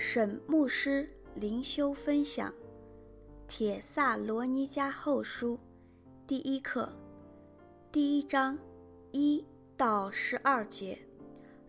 [0.00, 2.48] 沈牧师灵修分享
[3.48, 5.54] 《帖撒罗尼迦后书》
[6.24, 6.88] 第一课，
[7.90, 8.56] 第一章
[9.10, 9.44] 一
[9.76, 10.96] 到十二节。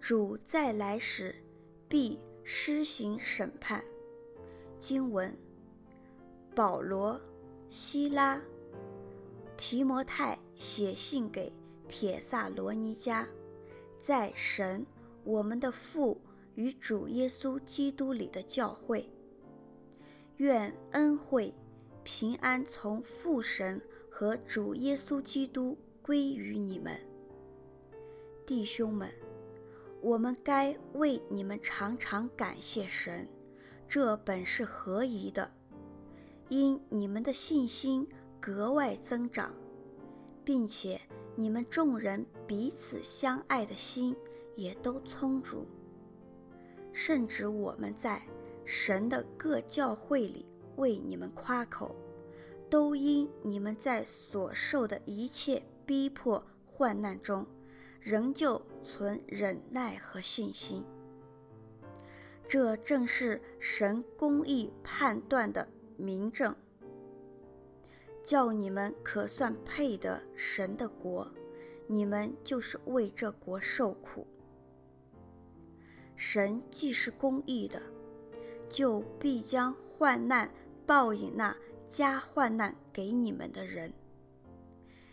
[0.00, 1.34] 主再来时，
[1.86, 3.84] 必施行审判。
[4.80, 5.36] 经文：
[6.54, 7.20] 保罗、
[7.68, 8.40] 西拉、
[9.54, 11.52] 提摩太写信给
[11.86, 13.26] 帖撒罗尼迦，
[14.00, 14.86] 在神
[15.24, 16.18] 我们的父。
[16.54, 19.08] 与主耶稣基督里的教会，
[20.36, 21.52] 愿恩惠、
[22.02, 23.80] 平安从父神
[24.10, 26.96] 和主耶稣基督归于你们，
[28.46, 29.10] 弟兄们。
[30.00, 33.26] 我们该为你们常常感谢神，
[33.88, 35.50] 这本是合宜的，
[36.50, 38.06] 因你们的信心
[38.38, 39.54] 格外增长，
[40.44, 41.00] 并且
[41.34, 44.14] 你们众人彼此相爱的心
[44.56, 45.66] 也都充足。
[46.94, 48.22] 甚至我们在
[48.64, 50.46] 神的各教会里
[50.76, 51.94] 为你们夸口，
[52.70, 57.44] 都因你们在所受的一切逼迫患难中，
[58.00, 60.84] 仍旧存忍耐和信心。
[62.46, 66.54] 这正是神公义判断的明证，
[68.22, 71.28] 叫你们可算配得神的国，
[71.88, 74.26] 你们就是为这国受苦。
[76.16, 77.82] 神既是公义的，
[78.70, 80.50] 就必将患难
[80.86, 81.56] 报应那
[81.88, 83.92] 加患难给你们的人，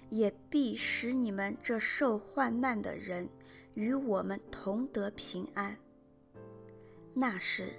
[0.10, 3.28] 也必使你们这受患难的人
[3.74, 5.78] 与我们同得平安。
[7.14, 7.74] 那时，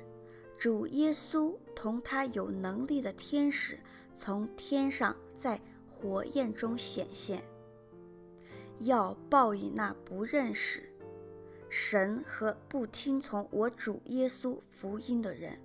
[0.59, 3.79] 主耶稣同他有能力的天使
[4.15, 7.43] 从天上在火焰中显现，
[8.81, 10.92] 要报应那不认识。
[11.75, 15.59] 神和不听从我主耶稣福音的人，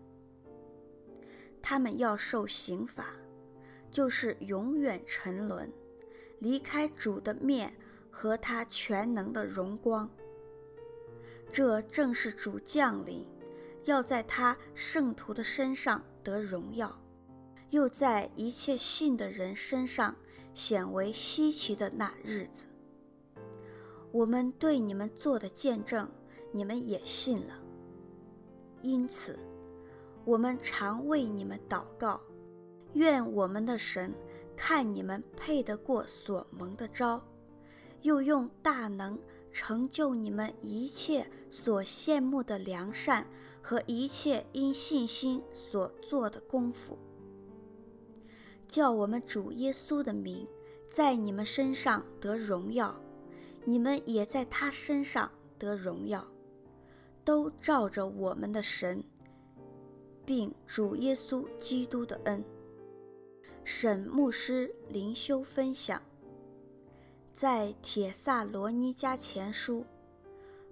[1.62, 3.14] 他们要受刑罚，
[3.92, 5.70] 就是永远沉沦，
[6.40, 7.76] 离开主的面
[8.10, 10.10] 和他全能的荣光。
[11.52, 13.28] 这正是主降临，
[13.84, 16.98] 要在他圣徒的身上得荣耀，
[17.72, 20.16] 又在一切信的人身上
[20.54, 22.66] 显为稀奇的那日子。
[24.12, 26.10] 我们对你们做的见证，
[26.52, 27.54] 你们也信了。
[28.82, 29.38] 因此，
[30.24, 32.22] 我们常为你们祷告，
[32.94, 34.14] 愿我们的神
[34.56, 37.22] 看你们配得过所蒙的召，
[38.02, 39.20] 又用大能
[39.52, 43.28] 成就你们一切所羡慕的良善
[43.62, 46.98] 和一切因信心所做的功夫，
[48.68, 50.48] 叫我们主耶稣的名
[50.90, 52.96] 在你们身上得荣耀。
[53.70, 55.30] 你们也在他身上
[55.60, 56.26] 得荣耀，
[57.26, 59.04] 都照着我们的神，
[60.26, 62.42] 并主耶稣基督的恩。
[63.66, 66.02] 沈牧师灵修分享，
[67.34, 69.84] 在帖撒罗尼迦前书，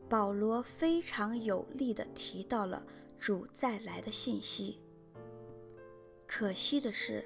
[0.08, 2.82] 保罗非常有力地提到了
[3.20, 4.80] 主再来的信息。
[6.26, 7.26] 可惜的是，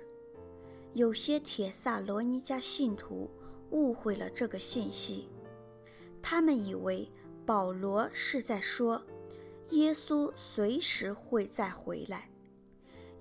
[0.96, 3.30] 有些帖撒罗尼迦信徒
[3.70, 5.30] 误会了这个信息。
[6.22, 7.12] 他们以为
[7.46, 9.02] 保罗是在说，
[9.70, 12.30] 耶稣随时会再回来。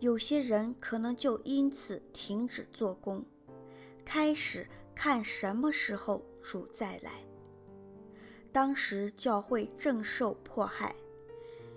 [0.00, 3.24] 有些人可能就因此停止做工，
[4.04, 7.24] 开始看什么时候主再来。
[8.52, 10.94] 当时教会正受迫害，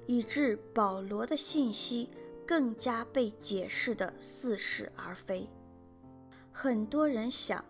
[0.06, 2.10] 以致保罗的信息
[2.46, 5.50] 更加被解释的似是而非。
[6.52, 7.64] 很多人想，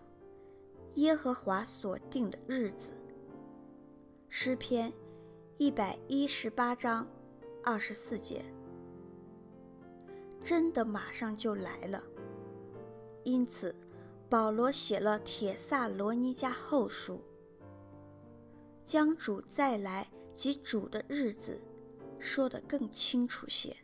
[0.95, 2.93] 耶和华所定的日子。
[4.33, 4.91] 诗篇
[5.57, 7.05] 一百一十八章
[7.61, 8.45] 二十四节，
[10.41, 12.01] 真的马上就来了。
[13.25, 13.75] 因此，
[14.29, 17.15] 保罗写了《帖撒罗尼迦后书》，
[18.85, 21.59] 将主再来及主的日子
[22.17, 23.75] 说得更清楚些。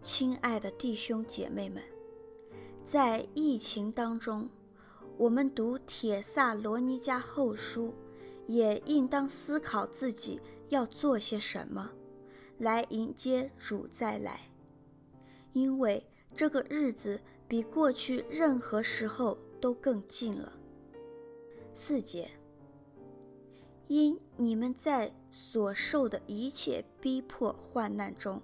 [0.00, 1.82] 亲爱的弟兄姐妹们，
[2.86, 4.48] 在疫情当中，
[5.18, 7.88] 我们读《帖撒罗尼迦后书》。
[8.50, 11.92] 也应当思考自己要做些什么，
[12.58, 14.50] 来迎接主再来，
[15.52, 16.04] 因为
[16.34, 20.52] 这个日子比过去任何时候都更近了。
[21.72, 22.28] 四节，
[23.86, 28.42] 因你们在所受的一切逼迫患难中，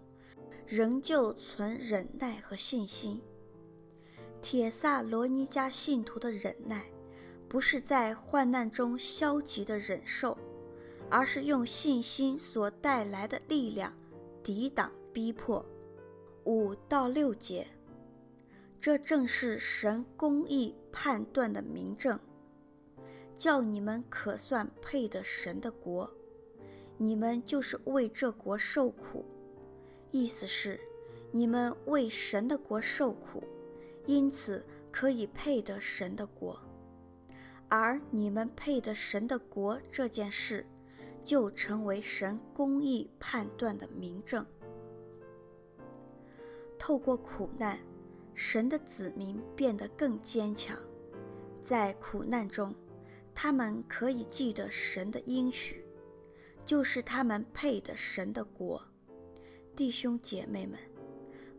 [0.69, 3.20] 仍旧存忍耐和信心。
[4.41, 6.87] 帖撒罗尼迦信徒的忍耐。
[7.48, 10.37] 不是在患难中消极的忍受，
[11.08, 13.93] 而是用信心所带来的力量
[14.43, 15.64] 抵挡逼迫。
[16.44, 17.66] 五到六节，
[18.81, 22.19] 这正是神公义判断的明证，
[23.37, 26.08] 叫你们可算配得神的国。
[26.99, 29.25] 你们就是为这国受苦，
[30.10, 30.81] 意思是
[31.31, 33.42] 你们为神的国受苦，
[34.06, 36.58] 因此可以配得神的国。
[37.68, 40.64] 而你们配得神的国这件事，
[41.24, 44.44] 就成为神公义判断的明证。
[46.78, 47.78] 透过苦难，
[48.34, 50.78] 神的子民变得更坚强。
[51.62, 52.72] 在苦难中，
[53.34, 55.84] 他们可以记得神的应许，
[56.64, 58.80] 就是他们配得神的国。
[59.74, 60.78] 弟兄姐妹们，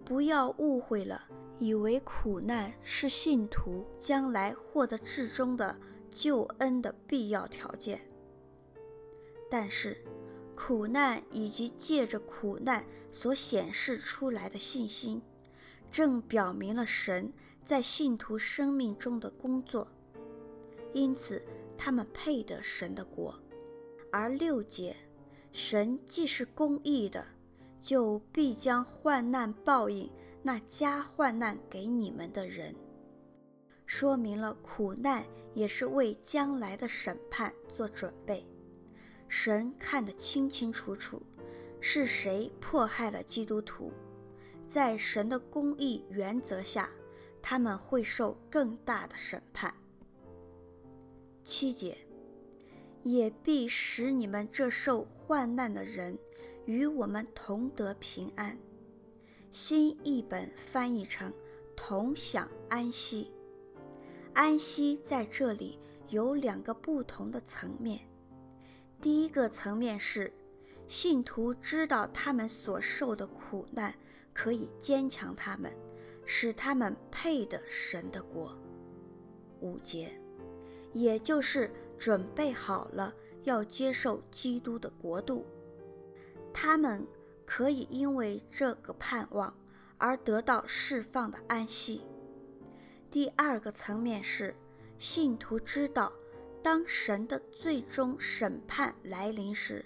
[0.05, 1.27] 不要误会了，
[1.59, 5.77] 以为苦难是信徒将来获得至终的
[6.11, 8.01] 救恩的必要条件。
[9.49, 9.97] 但是，
[10.55, 15.21] 苦难以及借着苦难所显示出来的信心，
[15.91, 17.31] 正表明了神
[17.63, 19.87] 在信徒生命中的工作，
[20.93, 21.41] 因此
[21.77, 23.37] 他们配得神的国。
[24.11, 24.95] 而六节，
[25.51, 27.25] 神既是公义的，
[27.79, 30.09] 就必将患难报应
[30.41, 32.73] 那加患难给你们的人，
[33.99, 38.45] 说明了苦难也是为将来的审判做准备。
[39.27, 41.19] 神看得清清楚楚，
[41.79, 43.91] 是谁迫害了基督徒，
[44.67, 46.87] 在神的公义原则下，
[47.41, 49.73] 他们会受更大的审判。
[51.43, 51.97] 七节，
[53.01, 56.15] 也必使你们这受患难的人
[56.65, 58.55] 与我们同得平安。
[59.49, 61.33] 新译本翻译成
[61.75, 63.31] 同享安息。
[64.37, 65.79] 安息在这里
[66.09, 67.99] 有两个不同的层面。
[69.01, 70.31] 第一个层面是，
[70.87, 73.91] 信徒知道他们所受的苦难
[74.35, 75.73] 可以坚强他们，
[76.23, 78.55] 使他们配得神的国。
[79.61, 80.13] 五节，
[80.93, 83.11] 也就是准备好了
[83.41, 85.47] 要接受基督的国度，
[86.53, 87.03] 他们
[87.43, 89.51] 可以因为这个盼望
[89.97, 92.03] 而得到释放的安息。
[93.17, 94.55] 第二个层面是，
[94.99, 96.13] 信徒知道。
[96.61, 99.83] 当神的最终审判来临时，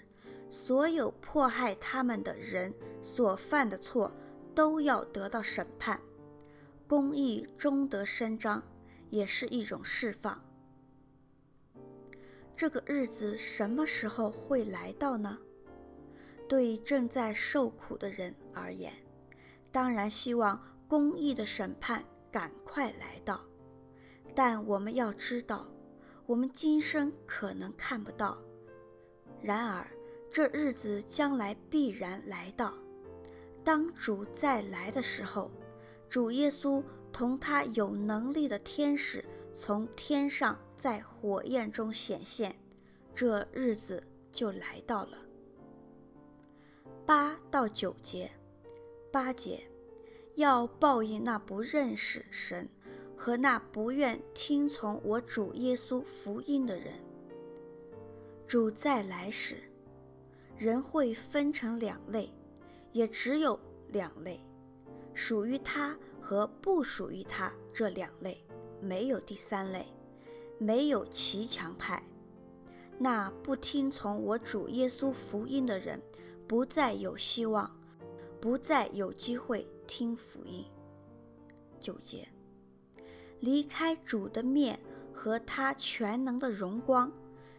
[0.50, 4.12] 所有迫害他们的人所犯的错
[4.54, 5.98] 都要得到审判，
[6.86, 8.62] 公义终得伸张，
[9.08, 10.44] 也是一种释放。
[12.54, 15.38] 这个日子什么时候会来到呢？
[16.46, 18.92] 对正在受苦的人而言，
[19.70, 23.40] 当然希望公义的审判赶快来到，
[24.34, 25.68] 但我们要知道。
[26.24, 28.38] 我们今生可能看不到，
[29.42, 29.86] 然而
[30.30, 32.72] 这日子将来必然来到。
[33.62, 35.50] 当主再来的时候，
[36.08, 36.82] 主耶稣
[37.12, 42.56] 同他有能力的天使从天上在火焰中显现，
[43.14, 44.02] 这日子
[44.32, 45.18] 就来到了。
[47.04, 48.30] 八到九节，
[49.10, 49.62] 八节，
[50.34, 52.68] 要报应那不认识神。
[53.14, 56.94] 和那不愿听从我主耶稣福音的人，
[58.48, 59.58] 主再来时，
[60.58, 62.32] 人会分成两类，
[62.90, 63.56] 也只有
[63.92, 64.40] 两类，
[65.14, 68.44] 属于他和不属于他这两类，
[68.80, 69.86] 没有第三类，
[70.58, 72.02] 没有骑墙派。
[72.98, 76.02] 那不听从我主耶稣福音的人，
[76.48, 77.70] 不再有希望，
[78.40, 80.64] 不再有机会听福音。
[81.80, 82.28] 九节。
[83.40, 84.78] 离开主的面
[85.12, 87.12] 和他全能的荣光，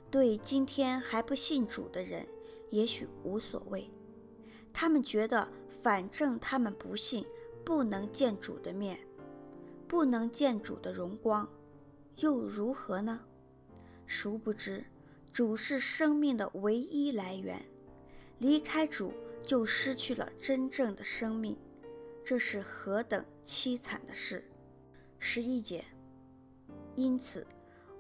[0.10, 2.26] 对今天还不信主的人
[2.70, 3.90] 也许无所谓。
[4.72, 7.26] 他们觉得，反正他们不信，
[7.66, 8.98] 不能见主的面，
[9.88, 11.48] 不能见主的荣光，
[12.18, 13.20] 又如何呢？
[14.06, 14.86] 殊不知，
[15.34, 17.64] 主是生命的唯一来源，
[18.40, 19.12] 离开主
[19.44, 21.58] 就失去了真正的生命，
[22.24, 24.50] 这是何等凄惨的事！
[25.20, 25.84] 十一节，
[26.96, 27.46] 因此，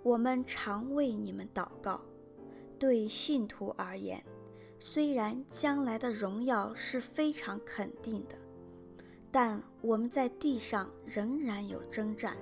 [0.01, 2.01] 我们常为你们祷告。
[2.79, 4.23] 对信徒而言，
[4.79, 8.37] 虽然将来的荣耀是非常肯定的，
[9.29, 12.37] 但我们在地上仍然有征战，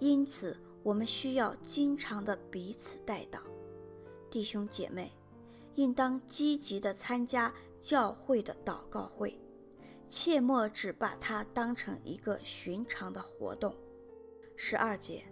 [0.00, 3.38] 因此我们需要经常的彼此代祷。
[4.30, 5.12] 弟兄姐妹，
[5.76, 9.40] 应当积极的参加教会的祷告会，
[10.08, 13.74] 切莫只把它当成一个寻常的活动。
[14.56, 15.24] 十二节，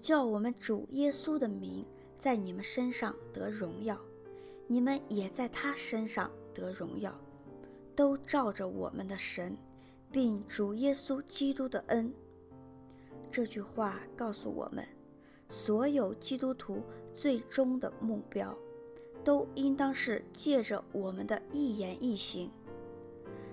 [0.00, 1.84] 叫我们主耶稣的名
[2.18, 3.98] 在你们身上得荣耀，
[4.66, 7.12] 你们也在他身上得荣耀，
[7.96, 9.56] 都照着我们的神，
[10.10, 12.12] 并主耶稣基督的恩。
[13.30, 14.86] 这句话告诉我们，
[15.48, 16.82] 所有基督徒
[17.14, 18.56] 最终的目标，
[19.24, 22.50] 都应当是借着我们的一言一行、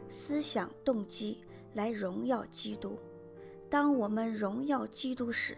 [0.09, 1.39] 思想动机
[1.73, 2.97] 来荣耀基督。
[3.69, 5.55] 当我们荣耀基督时，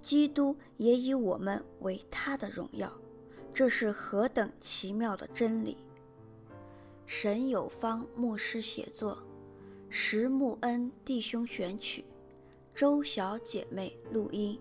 [0.00, 2.90] 基督也以我们为他的荣耀。
[3.52, 5.76] 这是何等奇妙的真理！
[7.04, 9.18] 神有方牧师写作，
[9.88, 12.04] 石木恩弟兄选曲，
[12.72, 14.56] 周小姐妹录音。